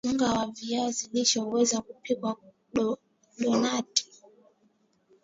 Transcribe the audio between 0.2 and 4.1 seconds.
wa viazi lishe huweza kupikwa donati